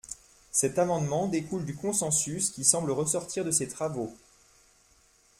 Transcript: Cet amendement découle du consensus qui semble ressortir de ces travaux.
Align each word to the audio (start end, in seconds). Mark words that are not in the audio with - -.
Cet 0.49 0.79
amendement 0.79 1.27
découle 1.27 1.63
du 1.63 1.75
consensus 1.75 2.49
qui 2.49 2.63
semble 2.65 2.89
ressortir 2.89 3.45
de 3.45 3.51
ces 3.51 3.67
travaux. 3.67 4.11